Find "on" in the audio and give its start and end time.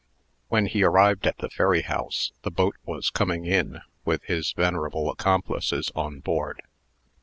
5.93-6.21